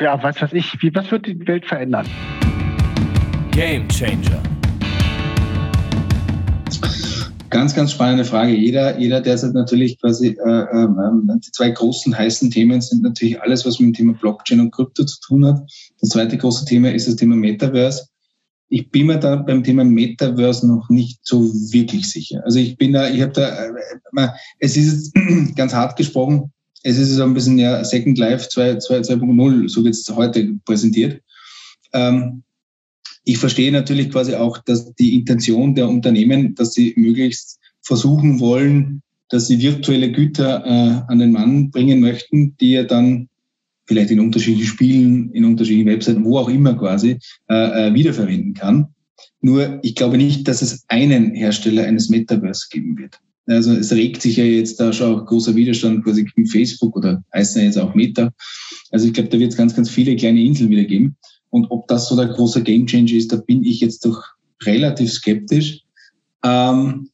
ja, 0.00 0.22
was 0.22 0.42
weiß 0.42 0.52
ich, 0.52 0.82
wie, 0.82 0.94
was 0.94 1.10
wird 1.10 1.26
die 1.26 1.46
Welt 1.46 1.64
verändern? 1.64 2.06
Gamechanger. 3.52 4.42
Ganz, 7.52 7.74
ganz 7.74 7.92
spannende 7.92 8.24
Frage. 8.24 8.54
Jeder, 8.54 8.98
jeder 8.98 9.20
derzeit 9.20 9.52
natürlich 9.52 10.00
quasi, 10.00 10.28
äh, 10.28 10.62
äh, 10.62 10.88
die 11.44 11.50
zwei 11.52 11.68
großen 11.68 12.16
heißen 12.16 12.50
Themen 12.50 12.80
sind 12.80 13.02
natürlich 13.02 13.42
alles, 13.42 13.66
was 13.66 13.78
mit 13.78 13.88
dem 13.88 13.92
Thema 13.92 14.14
Blockchain 14.14 14.58
und 14.58 14.72
Krypto 14.72 15.04
zu 15.04 15.20
tun 15.20 15.44
hat. 15.44 15.60
Das 16.00 16.08
zweite 16.08 16.38
große 16.38 16.64
Thema 16.64 16.90
ist 16.90 17.08
das 17.08 17.16
Thema 17.16 17.36
Metaverse. 17.36 18.06
Ich 18.70 18.90
bin 18.90 19.08
mir 19.08 19.18
da 19.18 19.36
beim 19.36 19.62
Thema 19.62 19.84
Metaverse 19.84 20.66
noch 20.66 20.88
nicht 20.88 21.20
so 21.24 21.42
wirklich 21.42 22.10
sicher. 22.10 22.40
Also 22.42 22.58
ich 22.58 22.78
bin 22.78 22.94
da, 22.94 23.10
ich 23.10 23.20
habe 23.20 23.32
da, 23.32 23.66
äh, 23.66 24.28
es 24.58 24.78
ist 24.78 25.12
jetzt 25.14 25.54
ganz 25.54 25.74
hart 25.74 25.98
gesprochen, 25.98 26.50
es 26.84 26.96
ist 26.96 27.10
so 27.10 27.22
ein 27.22 27.34
bisschen 27.34 27.58
ja 27.58 27.84
Second 27.84 28.16
Life 28.16 28.48
2.0, 28.48 29.68
so 29.68 29.84
wird 29.84 29.94
es 29.94 30.08
heute 30.08 30.54
präsentiert. 30.64 31.20
Ähm, 31.92 32.44
ich 33.24 33.38
verstehe 33.38 33.72
natürlich 33.72 34.10
quasi 34.10 34.34
auch, 34.34 34.58
dass 34.58 34.94
die 34.94 35.14
Intention 35.14 35.74
der 35.74 35.88
Unternehmen, 35.88 36.54
dass 36.54 36.74
sie 36.74 36.94
möglichst 36.96 37.58
versuchen 37.80 38.40
wollen, 38.40 39.02
dass 39.28 39.48
sie 39.48 39.60
virtuelle 39.60 40.12
Güter 40.12 40.64
äh, 40.64 41.10
an 41.10 41.18
den 41.18 41.32
Mann 41.32 41.70
bringen 41.70 42.00
möchten, 42.00 42.56
die 42.58 42.74
er 42.74 42.84
dann 42.84 43.28
vielleicht 43.86 44.10
in 44.10 44.20
unterschiedlichen 44.20 44.68
Spielen, 44.68 45.30
in 45.32 45.44
unterschiedlichen 45.44 45.88
Webseiten, 45.88 46.24
wo 46.24 46.38
auch 46.38 46.48
immer 46.48 46.74
quasi, 46.74 47.18
äh, 47.48 47.88
äh, 47.88 47.94
wiederverwenden 47.94 48.54
kann. 48.54 48.88
Nur 49.40 49.80
ich 49.82 49.94
glaube 49.94 50.18
nicht, 50.18 50.46
dass 50.46 50.62
es 50.62 50.84
einen 50.88 51.34
Hersteller 51.34 51.84
eines 51.84 52.08
Metaverse 52.08 52.68
geben 52.70 52.96
wird. 52.98 53.18
Also 53.46 53.72
es 53.72 53.92
regt 53.92 54.22
sich 54.22 54.36
ja 54.36 54.44
jetzt 54.44 54.78
da 54.78 54.92
schon 54.92 55.14
auch 55.14 55.26
großer 55.26 55.56
Widerstand 55.56 56.04
quasi 56.04 56.24
gegen 56.24 56.46
Facebook 56.46 56.96
oder 56.96 57.24
heißt 57.34 57.56
ja 57.56 57.62
jetzt 57.62 57.78
auch 57.78 57.94
Meta. 57.94 58.32
Also 58.92 59.06
ich 59.06 59.12
glaube, 59.12 59.30
da 59.30 59.38
wird 59.38 59.50
es 59.50 59.56
ganz, 59.56 59.74
ganz 59.74 59.90
viele 59.90 60.14
kleine 60.14 60.42
Inseln 60.42 60.70
wieder 60.70 60.84
geben. 60.84 61.16
Und 61.52 61.70
ob 61.70 61.86
das 61.86 62.08
so 62.08 62.16
der 62.16 62.28
große 62.28 62.62
Gamechanger 62.62 63.12
ist, 63.12 63.30
da 63.30 63.36
bin 63.36 63.62
ich 63.62 63.80
jetzt 63.80 64.06
doch 64.06 64.24
relativ 64.62 65.12
skeptisch. 65.12 65.82
Ähm, 66.42 67.10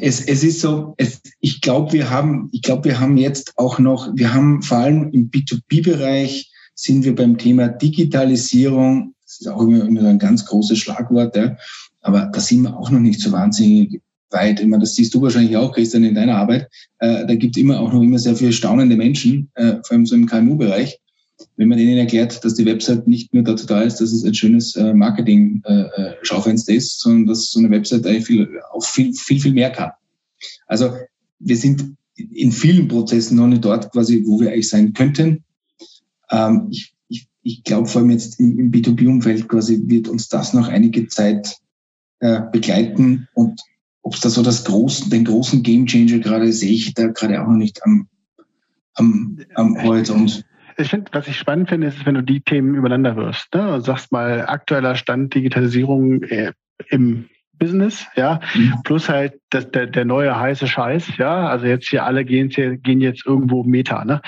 es, 0.00 0.20
es 0.20 0.42
ist 0.42 0.60
so, 0.60 0.94
es, 0.96 1.20
ich 1.38 1.60
glaube, 1.60 1.92
wir 1.92 2.10
haben, 2.10 2.48
ich 2.50 2.62
glaube, 2.62 2.86
wir 2.86 2.98
haben 2.98 3.16
jetzt 3.16 3.56
auch 3.56 3.78
noch, 3.78 4.10
wir 4.16 4.34
haben 4.34 4.60
vor 4.60 4.78
allem 4.78 5.10
im 5.12 5.30
B2B-Bereich 5.30 6.50
sind 6.74 7.04
wir 7.04 7.14
beim 7.14 7.38
Thema 7.38 7.68
Digitalisierung, 7.68 9.14
das 9.24 9.40
ist 9.40 9.46
auch 9.46 9.62
immer, 9.62 9.84
immer 9.84 10.08
ein 10.08 10.18
ganz 10.18 10.44
großes 10.44 10.78
Schlagwort, 10.78 11.36
ja, 11.36 11.56
aber 12.00 12.28
da 12.32 12.40
sind 12.40 12.62
wir 12.62 12.76
auch 12.76 12.90
noch 12.90 12.98
nicht 12.98 13.20
so 13.20 13.30
wahnsinnig 13.30 14.00
weit. 14.30 14.66
Meine, 14.66 14.80
das 14.80 14.96
siehst 14.96 15.14
du 15.14 15.22
wahrscheinlich 15.22 15.56
auch, 15.56 15.72
Christian, 15.72 16.02
in 16.02 16.16
deiner 16.16 16.38
Arbeit. 16.38 16.68
Äh, 16.98 17.24
da 17.24 17.36
gibt 17.36 17.56
es 17.56 17.62
immer 17.62 17.78
auch 17.78 17.92
noch 17.92 18.02
immer 18.02 18.18
sehr 18.18 18.34
viele 18.34 18.52
staunende 18.52 18.96
Menschen, 18.96 19.48
äh, 19.54 19.76
vor 19.84 19.92
allem 19.92 20.06
so 20.06 20.16
im 20.16 20.26
KMU-Bereich 20.26 20.98
wenn 21.56 21.68
man 21.68 21.78
denen 21.78 21.98
erklärt, 21.98 22.44
dass 22.44 22.54
die 22.54 22.66
Website 22.66 23.06
nicht 23.06 23.32
nur 23.34 23.42
dazu 23.42 23.66
da 23.66 23.82
ist, 23.82 24.00
dass 24.00 24.12
es 24.12 24.24
ein 24.24 24.34
schönes 24.34 24.76
äh, 24.76 24.94
Marketing-Schaufenster 24.94 26.72
äh, 26.72 26.76
ist, 26.76 27.00
sondern 27.00 27.26
dass 27.26 27.50
so 27.50 27.58
eine 27.58 27.70
Website 27.70 28.06
eigentlich 28.06 28.26
viel, 28.26 28.48
auch 28.72 28.84
viel, 28.84 29.12
viel, 29.14 29.40
viel 29.40 29.52
mehr 29.52 29.70
kann. 29.70 29.90
Also 30.66 30.92
wir 31.38 31.56
sind 31.56 31.94
in 32.14 32.52
vielen 32.52 32.88
Prozessen 32.88 33.36
noch 33.36 33.46
nicht 33.46 33.64
dort 33.64 33.90
quasi, 33.92 34.22
wo 34.26 34.40
wir 34.40 34.50
eigentlich 34.50 34.68
sein 34.68 34.92
könnten. 34.92 35.44
Ähm, 36.30 36.68
ich 36.70 36.92
ich, 37.12 37.28
ich 37.42 37.64
glaube 37.64 37.88
vor 37.88 38.00
allem 38.00 38.10
jetzt 38.10 38.40
im, 38.40 38.58
im 38.58 38.70
B2B-Umfeld 38.70 39.48
quasi 39.48 39.82
wird 39.86 40.08
uns 40.08 40.28
das 40.28 40.54
noch 40.54 40.68
einige 40.68 41.06
Zeit 41.08 41.58
äh, 42.20 42.40
begleiten 42.50 43.28
und 43.34 43.60
ob 44.02 44.14
es 44.14 44.20
da 44.20 44.30
so 44.30 44.42
das 44.42 44.64
großen, 44.64 45.10
den 45.10 45.24
großen 45.24 45.62
Gamechanger 45.62 46.18
gerade 46.18 46.52
sehe 46.52 46.72
ich 46.72 46.94
da 46.94 47.08
gerade 47.08 47.40
auch 47.40 47.46
noch 47.46 47.56
nicht 47.56 47.84
am, 47.84 48.08
am, 48.94 49.38
am 49.54 49.80
Horizont 49.80 50.44
ich 50.76 50.88
finde, 50.88 51.10
was 51.12 51.28
ich 51.28 51.38
spannend 51.38 51.68
finde, 51.68 51.88
ist, 51.88 52.04
wenn 52.06 52.14
du 52.14 52.22
die 52.22 52.40
Themen 52.40 52.74
übereinander 52.74 53.16
wirst. 53.16 53.54
Ne? 53.54 53.74
Und 53.74 53.82
sagst 53.82 54.12
mal, 54.12 54.46
aktueller 54.46 54.94
Stand 54.94 55.34
Digitalisierung 55.34 56.22
äh, 56.24 56.52
im 56.88 57.28
Business, 57.52 58.06
ja, 58.16 58.40
mhm. 58.54 58.74
plus 58.82 59.08
halt 59.08 59.34
das, 59.50 59.70
der, 59.70 59.86
der 59.86 60.04
neue 60.04 60.38
heiße 60.38 60.66
Scheiß, 60.66 61.16
ja, 61.18 61.46
also 61.46 61.66
jetzt 61.66 61.88
hier 61.88 62.04
alle 62.04 62.24
gehen, 62.24 62.48
gehen 62.48 63.00
jetzt 63.00 63.24
irgendwo 63.24 63.62
Meta, 63.62 64.04
ne? 64.04 64.20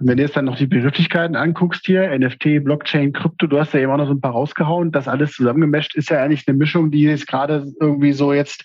Und 0.00 0.08
wenn 0.08 0.16
du 0.16 0.24
jetzt 0.24 0.36
dann 0.36 0.46
noch 0.46 0.56
die 0.56 0.66
Begrifflichkeiten 0.66 1.36
anguckst 1.36 1.86
hier, 1.86 2.18
NFT, 2.18 2.64
Blockchain, 2.64 3.12
Krypto, 3.12 3.46
du 3.46 3.60
hast 3.60 3.74
ja 3.74 3.80
eben 3.80 3.92
auch 3.92 3.96
noch 3.96 4.08
so 4.08 4.14
ein 4.14 4.20
paar 4.20 4.32
rausgehauen, 4.32 4.90
das 4.90 5.06
alles 5.06 5.32
zusammengemischt 5.32 5.94
ist 5.94 6.10
ja 6.10 6.22
eigentlich 6.22 6.48
eine 6.48 6.56
Mischung, 6.56 6.90
die 6.90 7.02
jetzt 7.02 7.28
gerade 7.28 7.72
irgendwie 7.80 8.12
so 8.12 8.32
jetzt, 8.32 8.64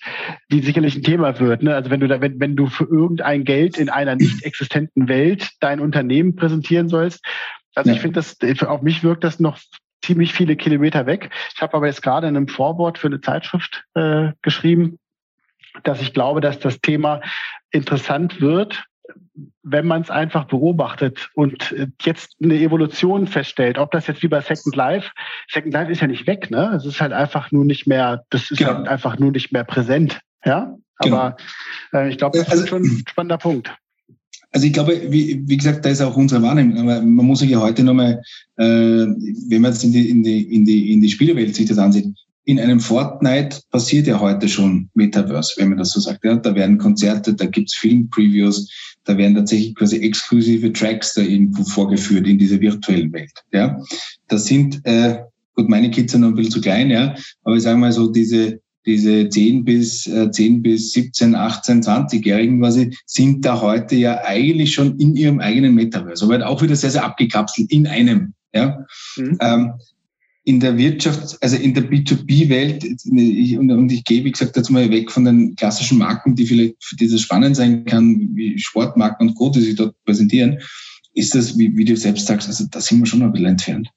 die 0.51 0.62
sicherlich 0.62 0.95
ein 0.95 1.03
Thema 1.03 1.39
wird. 1.39 1.62
Ne? 1.62 1.75
Also 1.75 1.91
wenn 1.91 2.00
du 2.00 2.07
da, 2.07 2.19
wenn, 2.19 2.39
wenn 2.39 2.55
du 2.55 2.65
für 2.65 2.86
irgendein 2.86 3.43
Geld 3.43 3.77
in 3.77 3.89
einer 3.89 4.15
nicht 4.15 4.43
existenten 4.43 5.07
Welt 5.07 5.51
dein 5.59 5.79
Unternehmen 5.79 6.36
präsentieren 6.36 6.89
sollst, 6.89 7.24
also 7.75 7.91
ja. 7.91 7.95
ich 7.95 8.01
finde 8.01 8.15
das, 8.15 8.38
auf 8.62 8.81
mich 8.81 9.03
wirkt 9.03 9.24
das 9.24 9.39
noch 9.39 9.59
ziemlich 10.01 10.33
viele 10.33 10.55
Kilometer 10.55 11.05
weg. 11.05 11.29
Ich 11.53 11.62
habe 11.62 11.75
aber 11.75 11.88
jetzt 11.88 12.01
gerade 12.01 12.27
in 12.27 12.36
einem 12.36 12.48
Vorwort 12.48 12.98
für 12.98 13.07
eine 13.07 13.21
Zeitschrift 13.21 13.83
äh, 13.93 14.31
geschrieben, 14.41 14.98
dass 15.83 16.01
ich 16.01 16.13
glaube, 16.13 16.41
dass 16.41 16.59
das 16.59 16.81
Thema 16.81 17.21
interessant 17.71 18.41
wird, 18.41 18.86
wenn 19.71 19.88
man 19.88 20.01
es 20.01 20.09
einfach 20.09 20.45
beobachtet 20.45 21.29
und 21.33 21.71
äh, 21.71 21.88
jetzt 22.01 22.35
eine 22.41 22.55
Evolution 22.55 23.27
feststellt, 23.27 23.77
ob 23.77 23.91
das 23.91 24.07
jetzt 24.07 24.23
wie 24.23 24.27
bei 24.27 24.41
Second 24.41 24.75
Life, 24.75 25.11
Second 25.49 25.73
Life 25.73 25.91
ist 25.91 26.01
ja 26.01 26.07
nicht 26.07 26.27
weg, 26.27 26.51
ne? 26.51 26.73
Es 26.75 26.85
ist 26.85 27.01
halt 27.01 27.13
einfach 27.13 27.51
nur 27.51 27.65
nicht 27.65 27.88
mehr, 27.88 28.23
das 28.29 28.51
ist 28.51 28.57
genau. 28.57 28.75
halt 28.75 28.88
einfach 28.88 29.19
nur 29.19 29.31
nicht 29.31 29.51
mehr 29.51 29.63
präsent, 29.63 30.19
ja. 30.45 30.75
Aber 30.97 31.38
genau. 31.91 32.03
äh, 32.03 32.09
ich 32.09 32.17
glaube, 32.17 32.38
das 32.38 32.49
also, 32.49 32.63
ist 32.63 32.69
schon 32.69 32.83
ein 32.83 33.03
spannender 33.07 33.38
Punkt. 33.38 33.73
Also 34.51 34.65
ich 34.65 34.73
glaube, 34.73 34.99
wie, 35.09 35.47
wie 35.47 35.57
gesagt, 35.57 35.85
da 35.85 35.89
ist 35.89 36.01
auch 36.01 36.17
unsere 36.17 36.41
Wahrnehmung. 36.41 36.77
Aber 36.79 37.01
man 37.01 37.25
muss 37.25 37.39
sich 37.39 37.51
ja 37.51 37.59
heute 37.59 37.83
nochmal, 37.83 38.21
äh, 38.57 38.65
wenn 38.65 39.61
man 39.61 39.71
jetzt 39.71 39.83
in 39.83 39.91
die, 39.91 40.09
in 40.09 40.23
die, 40.23 40.55
in 40.55 40.65
die, 40.65 40.91
in 40.91 41.01
die 41.01 41.09
Spielewelt 41.09 41.55
sich 41.55 41.67
das 41.67 41.77
ansieht, 41.77 42.07
in 42.50 42.60
einem 42.60 42.79
Fortnite 42.79 43.62
passiert 43.70 44.08
ja 44.08 44.20
heute 44.20 44.50
schon 44.50 44.89
Metaverse, 44.96 45.53
wenn 45.58 45.70
man 45.70 45.77
das 45.77 45.91
so 45.91 46.00
sagt. 46.00 46.25
Ja, 46.25 46.36
da 46.36 46.56
werden 46.56 46.79
Konzerte, 46.79 47.36
da 47.36 47.46
gibt's 47.46 47.75
Film-Previews, 47.75 48.98
da 49.03 49.15
werden 49.20 49.36
tatsächlich 49.36 49.75
quasi 49.75 49.98
exklusive 49.98 50.74
Tracks 50.74 51.13
da 51.13 51.22
irgendwo 51.22 51.63
vorgeführt 51.63 52.25
in 52.25 52.39
dieser 52.39 52.60
virtuellen 52.60 53.13
Welt. 53.13 53.32
Ja, 53.53 53.79
das 54.29 54.46
sind, 54.46 54.84
äh, 54.86 55.20
gut, 55.53 55.70
meine 55.70 55.91
Kids 55.91 56.12
sind 56.12 56.22
noch 56.22 56.29
ein 56.29 56.34
bisschen 56.34 56.53
zu 56.53 56.62
klein, 56.62 56.89
ja, 56.89 57.13
aber 57.44 57.56
ich 57.56 57.62
sage 57.62 57.77
mal 57.77 57.91
so, 57.91 58.12
diese, 58.12 58.60
diese 58.84 59.29
10 59.29 59.63
bis, 59.63 60.08
äh, 60.08 60.32
10 60.32 60.63
bis 60.63 60.91
17, 60.94 61.36
18, 61.36 61.84
20-Jährigen 61.84 62.60
quasi 62.62 62.98
sind 63.06 63.46
da 63.46 63.62
heute 63.62 63.96
ja 63.96 64.24
eigentlich 64.24 64.74
schon 64.74 64.98
in 64.98 65.15
ihrem 65.15 65.39
eigenen 65.39 65.75
Metaverse, 65.75 66.25
aber 66.25 66.48
auch 66.48 66.63
wieder 66.63 66.75
sehr, 66.75 66.89
sehr 66.89 67.06
abgekapselt 67.06 67.72
in 67.72 67.86
einem. 67.86 68.34
Ja? 68.56 68.88
Mhm. 69.18 69.38
Ähm, 69.39 69.74
in 70.50 70.60
der 70.60 70.79
Wirtschaft, 70.79 71.38
also 71.41 71.58
in 71.58 71.75
der 71.75 71.84
B2B-Welt, 71.84 72.84
und, 73.06 73.70
und, 73.70 73.91
ich 73.91 74.03
gehe, 74.03 74.24
wie 74.24 74.32
gesagt, 74.32 74.58
jetzt 74.58 74.72
mal 74.72 74.89
weg 74.89 75.12
von 75.12 75.25
den 75.25 75.56
klassischen 75.56 76.00
Marken, 76.00 76.36
die 76.36 76.48
vielleicht 76.48 76.84
für 76.84 76.96
dieses 76.96 77.22
spannend 77.22 77.56
sein 77.56 77.86
kann, 77.86 78.32
wie 78.34 78.58
Sportmarken 78.58 79.27
und 79.27 79.36
Co., 79.36 79.51
die 79.51 79.62
sich 79.62 79.75
dort 79.75 79.94
präsentieren, 80.06 80.58
ist 81.13 81.36
das, 81.36 81.56
wie, 81.60 81.77
wie 81.77 81.86
du 81.86 81.96
selbst 81.96 82.25
sagst, 82.25 82.48
also 82.48 82.65
da 82.72 82.82
sind 82.82 82.98
wir 82.98 83.06
schon 83.06 83.22
ein 83.22 83.32
bisschen 83.32 83.46
entfernt. 83.46 83.89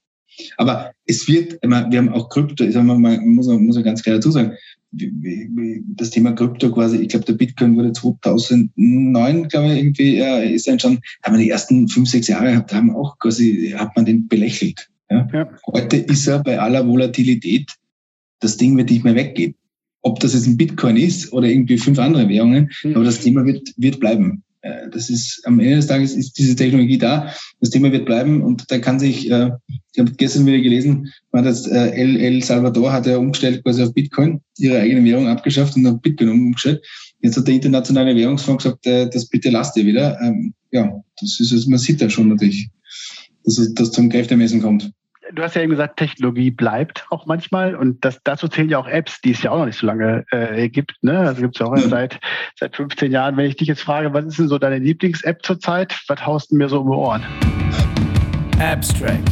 Aber 0.59 0.93
es 1.07 1.27
wird, 1.27 1.59
wir 1.63 1.99
haben 1.99 2.11
auch 2.11 2.29
Krypto, 2.29 2.65
ich 2.65 2.75
sag 2.75 2.85
mal, 2.85 2.99
man 2.99 3.27
muss, 3.29 3.49
ganz 3.83 4.03
klar 4.03 4.17
dazu 4.17 4.31
sagen, 4.31 4.53
das 4.91 6.11
Thema 6.11 6.33
Krypto 6.33 6.71
quasi, 6.71 6.99
ich 6.99 7.09
glaube, 7.09 7.25
der 7.25 7.33
Bitcoin 7.33 7.79
wurde 7.79 7.95
2009, 7.95 9.49
glaube 9.49 9.73
ich, 9.73 9.79
irgendwie, 9.79 10.17
ja, 10.19 10.41
ist 10.41 10.69
dann 10.69 10.79
schon, 10.79 11.01
haben 11.23 11.39
wir 11.39 11.43
die 11.43 11.51
ersten 11.51 11.89
fünf, 11.89 12.11
sechs 12.11 12.29
Jahre 12.29 12.55
haben 12.55 12.95
auch 12.95 13.19
quasi, 13.19 13.73
hat 13.75 13.97
man 13.97 14.05
den 14.05 14.29
belächelt. 14.29 14.91
Ja? 15.13 15.29
ja. 15.33 15.51
Heute 15.67 15.99
ist 15.99 16.27
er 16.27 16.43
bei 16.43 16.59
aller 16.59 16.87
Volatilität, 16.87 17.71
das 18.41 18.57
Ding 18.57 18.77
wird 18.77 18.91
nicht 18.91 19.05
mehr 19.05 19.15
weggehen. 19.15 19.55
Ob 20.03 20.19
das 20.19 20.35
jetzt 20.35 20.47
ein 20.47 20.57
Bitcoin 20.57 20.97
ist 20.97 21.33
oder 21.33 21.47
irgendwie 21.47 21.79
fünf 21.79 21.99
andere 21.99 22.29
Währungen, 22.29 22.71
mhm. 22.83 22.97
aber 22.97 23.05
das 23.05 23.21
Thema 23.21 23.45
wird, 23.45 23.73
wird 23.77 24.01
bleiben. 24.01 24.43
Äh, 24.63 24.89
das 24.91 25.11
ist 25.11 25.43
am 25.45 25.61
Ende 25.61 25.77
des 25.77 25.87
Tages 25.87 26.15
ist 26.15 26.39
diese 26.39 26.57
Technologie 26.57 26.99
da. 26.99 27.33
Das 27.61 27.71
Thema 27.71 27.93
wird 27.93 28.07
bleiben 28.07 28.43
und 28.43 28.71
da 28.71 28.79
kann 28.79 28.99
sich, 28.99 29.31
äh, 29.31 29.51
ich 29.93 30.01
habe 30.01 30.13
gestern 30.13 30.47
wieder 30.47 30.61
gelesen, 30.61 31.13
man 31.31 31.45
das 31.45 31.67
äh, 31.67 31.91
El, 31.91 32.17
El 32.17 32.43
Salvador 32.43 32.93
hat 32.93 33.07
ja 33.07 33.19
umgestellt 33.19 33.63
quasi 33.63 33.83
auf 33.83 33.93
Bitcoin, 33.93 34.41
ihre 34.59 34.81
eigene 34.81 35.05
Währung 35.05 35.29
abgeschafft 35.29 35.77
und 35.77 35.87
auf 35.87 36.01
Bitcoin 36.01 36.31
umgestellt. 36.31 36.85
Jetzt 37.21 37.37
hat 37.37 37.47
der 37.47 37.55
internationale 37.55 38.17
Währungsfonds 38.17 38.65
gesagt, 38.65 39.15
das 39.15 39.27
bitte 39.27 39.51
lasst 39.51 39.77
ihr 39.77 39.87
wieder. 39.87 40.21
Ähm, 40.21 40.55
ja, 40.73 40.93
das 41.21 41.39
ist, 41.39 41.53
also 41.53 41.71
man 41.71 41.79
sieht 41.79 42.01
da 42.01 42.11
schon 42.11 42.29
natürlich, 42.29 42.69
dass 43.45 43.73
das 43.75 43.93
zum 43.93 44.09
Kräftemessen 44.09 44.61
kommt 44.61 44.91
du 45.35 45.43
hast 45.43 45.57
ja 45.57 45.63
eben 45.63 45.71
gesagt, 45.71 45.99
Technologie 45.99 46.51
bleibt 46.51 47.07
auch 47.11 47.27
manchmal 47.27 47.75
und 47.75 48.05
das, 48.05 48.21
dazu 48.25 48.49
zählen 48.49 48.69
ja 48.69 48.79
auch 48.79 48.89
Apps, 48.89 49.21
die 49.21 49.33
es 49.33 49.43
ja 49.43 49.51
auch 49.51 49.59
noch 49.59 49.67
nicht 49.67 49.79
so 49.79 49.87
lange 49.87 50.25
äh, 50.31 50.69
gibt. 50.69 50.95
Ne? 51.03 51.19
Also 51.19 51.43
gibt 51.43 51.57
es 51.57 51.61
ja 51.61 51.67
auch 51.67 51.77
ja. 51.77 51.89
seit, 51.89 52.21
seit 52.59 52.77
15 52.77 53.11
Jahren. 53.13 53.37
Wenn 53.37 53.47
ich 53.47 53.57
dich 53.57 53.69
jetzt 53.69 53.83
frage, 53.83 54.13
was 54.13 54.25
ist 54.27 54.39
denn 54.39 54.49
so 54.49 54.59
deine 54.59 54.79
Lieblings-App 54.79 55.45
zurzeit? 55.45 55.99
Was 56.09 56.25
haust 56.27 56.51
du 56.51 56.57
mir 56.57 56.69
so 56.69 56.81
um 56.81 56.91
die 56.91 56.97
Ohren? 56.97 57.23
Abstract. 58.59 59.31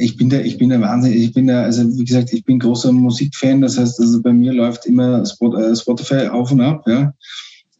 Ich 0.00 0.16
bin 0.16 0.30
der, 0.30 0.44
ich 0.44 0.58
bin 0.58 0.68
der 0.68 0.80
Wahnsinn. 0.80 1.12
Ich 1.12 1.32
bin 1.32 1.48
der, 1.48 1.64
also 1.64 1.82
wie 1.98 2.04
gesagt, 2.04 2.32
ich 2.32 2.44
bin 2.44 2.60
großer 2.60 2.92
Musikfan. 2.92 3.60
Das 3.60 3.78
heißt, 3.78 3.98
also 3.98 4.22
bei 4.22 4.32
mir 4.32 4.52
läuft 4.52 4.86
immer 4.86 5.22
äh, 5.22 5.76
Spotify 5.76 6.28
auf 6.28 6.52
und 6.52 6.60
ab. 6.60 6.84
Ja. 6.86 7.12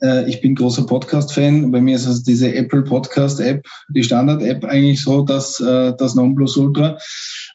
Äh, 0.03 0.29
ich 0.29 0.41
bin 0.41 0.55
großer 0.55 0.87
Podcast-Fan. 0.87 1.71
Bei 1.71 1.81
mir 1.81 1.97
ist 1.97 2.07
also 2.07 2.23
diese 2.23 2.55
Apple 2.55 2.83
Podcast-App, 2.83 3.67
die 3.89 4.05
Standard-App 4.05 4.65
eigentlich 4.65 5.03
so, 5.03 5.23
dass 5.23 5.61
äh, 5.61 5.93
das 5.99 6.15
Nonplusultra. 6.15 6.99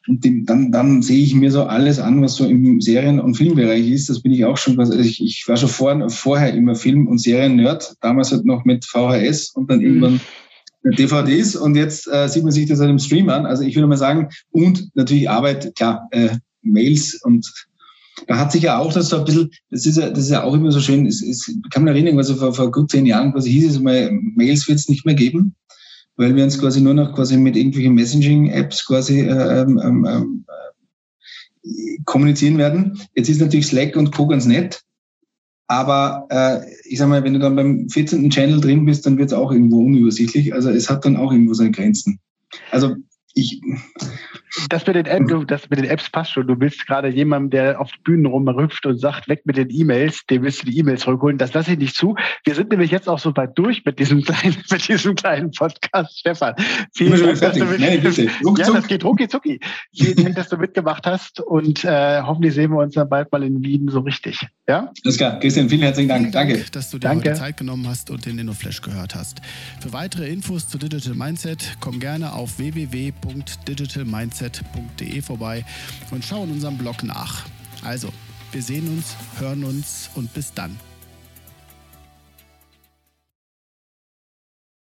Und 0.06 0.24
die, 0.24 0.44
dann, 0.44 0.70
dann 0.70 1.02
sehe 1.02 1.24
ich 1.24 1.34
mir 1.34 1.50
so 1.50 1.64
alles 1.64 1.98
an, 1.98 2.22
was 2.22 2.36
so 2.36 2.44
im 2.46 2.80
Serien- 2.80 3.20
und 3.20 3.36
Filmbereich 3.36 3.88
ist. 3.88 4.10
Das 4.10 4.20
bin 4.20 4.32
ich 4.32 4.44
auch 4.44 4.58
schon. 4.58 4.78
Also 4.78 4.98
ich, 4.98 5.22
ich 5.22 5.44
war 5.46 5.56
schon 5.56 5.68
vor, 5.68 6.10
vorher 6.10 6.52
immer 6.54 6.74
Film- 6.74 7.08
und 7.08 7.18
Serien-Nerd. 7.18 7.94
Damals 8.00 8.32
halt 8.32 8.44
noch 8.44 8.64
mit 8.64 8.84
VHS 8.84 9.50
und 9.54 9.70
dann 9.70 9.78
mhm. 9.78 9.84
irgendwann 9.86 10.20
DVDs 10.84 11.56
und 11.56 11.76
jetzt 11.76 12.06
äh, 12.12 12.28
sieht 12.28 12.42
man 12.44 12.52
sich 12.52 12.68
das 12.68 12.78
halt 12.78 12.90
im 12.90 12.98
Stream 12.98 13.30
an. 13.30 13.46
Also 13.46 13.62
ich 13.62 13.74
würde 13.74 13.88
mal 13.88 13.96
sagen, 13.96 14.28
und 14.50 14.90
natürlich 14.94 15.30
Arbeit, 15.30 15.74
klar, 15.74 16.08
äh, 16.10 16.28
Mails 16.62 17.20
und 17.22 17.50
da 18.26 18.38
hat 18.38 18.52
sich 18.52 18.62
ja 18.62 18.78
auch 18.78 18.92
das 18.92 19.08
so 19.08 19.18
ein 19.18 19.24
bisschen, 19.24 19.50
das 19.70 19.86
ist 19.86 19.98
ja, 19.98 20.10
das 20.10 20.20
ist 20.20 20.30
ja 20.30 20.42
auch 20.42 20.54
immer 20.54 20.70
so 20.70 20.80
schön, 20.80 21.06
es, 21.06 21.22
es 21.22 21.52
kann 21.70 21.84
man 21.84 21.94
erinnern, 21.94 22.16
also 22.18 22.34
vor, 22.36 22.54
vor 22.54 22.70
gut 22.70 22.90
zehn 22.90 23.06
Jahren 23.06 23.32
quasi 23.32 23.50
hieß 23.50 23.70
es 23.70 23.80
mal, 23.80 24.10
Mails 24.12 24.68
wird 24.68 24.78
es 24.78 24.88
nicht 24.88 25.04
mehr 25.04 25.14
geben, 25.14 25.54
weil 26.16 26.34
wir 26.36 26.44
uns 26.44 26.58
quasi 26.58 26.80
nur 26.80 26.94
noch 26.94 27.14
quasi 27.14 27.36
mit 27.36 27.56
irgendwelchen 27.56 27.94
Messaging-Apps 27.94 28.86
quasi 28.86 29.20
äh, 29.20 29.62
ähm, 29.62 29.80
ähm, 29.82 30.06
ähm 30.08 30.44
äh, 31.64 31.98
kommunizieren 32.04 32.58
werden. 32.58 33.00
Jetzt 33.14 33.30
ist 33.30 33.40
natürlich 33.40 33.66
Slack 33.66 33.96
und 33.96 34.12
Co. 34.12 34.26
ganz 34.26 34.46
nett, 34.46 34.82
aber 35.66 36.26
äh, 36.30 36.60
ich 36.84 36.98
sag 36.98 37.08
mal, 37.08 37.24
wenn 37.24 37.34
du 37.34 37.40
dann 37.40 37.56
beim 37.56 37.88
14. 37.88 38.30
Channel 38.30 38.60
drin 38.60 38.84
bist, 38.84 39.06
dann 39.06 39.18
wird 39.18 39.30
es 39.30 39.36
auch 39.36 39.50
irgendwo 39.50 39.78
unübersichtlich. 39.78 40.52
Also 40.52 40.70
es 40.70 40.90
hat 40.90 41.04
dann 41.04 41.16
auch 41.16 41.32
irgendwo 41.32 41.54
seine 41.54 41.70
Grenzen. 41.70 42.20
Also 42.70 42.94
ich, 43.34 43.60
das 44.68 44.86
mit, 44.86 44.96
den 44.96 45.06
App, 45.06 45.26
du, 45.26 45.44
das 45.44 45.68
mit 45.70 45.78
den 45.78 45.86
Apps 45.86 46.10
passt 46.10 46.32
schon. 46.32 46.46
Du 46.46 46.58
willst 46.58 46.86
gerade 46.86 47.08
jemandem, 47.08 47.50
der 47.50 47.80
auf 47.80 47.90
Bühnen 48.04 48.26
rumrüpft 48.26 48.86
und 48.86 48.98
sagt, 48.98 49.28
weg 49.28 49.42
mit 49.44 49.56
den 49.56 49.70
E-Mails, 49.70 50.26
dem 50.26 50.42
willst 50.42 50.62
du 50.62 50.66
die 50.66 50.78
E-Mails 50.78 51.02
zurückholen. 51.02 51.38
Das 51.38 51.52
lasse 51.54 51.72
ich 51.72 51.78
nicht 51.78 51.96
zu. 51.96 52.14
Wir 52.44 52.54
sind 52.54 52.70
nämlich 52.70 52.90
jetzt 52.90 53.08
auch 53.08 53.18
so 53.18 53.36
weit 53.36 53.58
durch 53.58 53.84
mit 53.84 53.98
diesem 53.98 54.22
kleinen, 54.24 54.56
mit 54.70 54.88
diesem 54.88 55.14
kleinen 55.14 55.50
Podcast. 55.50 56.18
Stefan, 56.18 56.54
vielen 56.94 57.20
Dank, 57.20 57.40
dass 57.40 57.56
du 57.56 57.64
mit, 57.64 57.80
Nein, 57.80 58.02
bitte. 58.02 58.24
ja, 58.24 58.72
das 58.72 58.86
geht 58.86 59.04
rucki 59.04 59.28
zucki. 59.28 59.60
Vielen 59.96 60.16
Dank, 60.16 60.36
dass 60.36 60.48
du 60.48 60.56
mitgemacht 60.56 61.06
hast 61.06 61.40
und 61.40 61.84
äh, 61.84 62.22
hoffentlich 62.22 62.54
sehen 62.54 62.70
wir 62.70 62.78
uns 62.78 62.94
dann 62.94 63.08
bald 63.08 63.30
mal 63.32 63.42
in 63.42 63.62
Wien 63.62 63.88
so 63.88 64.00
richtig. 64.00 64.46
Ja? 64.68 64.92
Alles 65.04 65.16
klar. 65.16 65.38
Christian, 65.40 65.68
vielen 65.68 65.82
herzlichen 65.82 66.08
Dank. 66.08 66.32
Danke. 66.32 66.54
Dank, 66.54 66.72
dass 66.72 66.90
du 66.90 66.98
dir 66.98 67.08
Danke. 67.08 67.30
heute 67.30 67.38
Zeit 67.38 67.56
genommen 67.56 67.88
hast 67.88 68.10
und 68.10 68.24
den 68.26 68.38
InnoFlash 68.38 68.82
gehört 68.82 69.14
hast. 69.14 69.40
Für 69.80 69.92
weitere 69.92 70.28
Infos 70.28 70.68
zu 70.68 70.78
Digital 70.78 71.14
Mindset 71.14 71.76
komm 71.80 72.00
gerne 72.00 72.32
auf 72.32 72.58
www.digitalmindset.de 74.44 75.22
vorbei 75.22 75.64
und 76.10 76.24
schau 76.24 76.44
in 76.44 76.52
unserem 76.52 76.78
Blog 76.78 77.02
nach. 77.02 77.44
Also, 77.82 78.12
wir 78.52 78.62
sehen 78.62 78.88
uns, 78.88 79.16
hören 79.38 79.64
uns 79.64 80.10
und 80.14 80.32
bis 80.32 80.52
dann. 80.54 80.78